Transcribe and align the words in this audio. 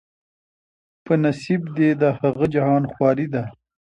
په 1.05 1.13
نصیب 1.23 1.61
دي 1.77 1.89
د 2.01 2.03
هغه 2.19 2.45
جهان 2.53 2.83
خواري 2.93 3.27
ده 3.33 3.43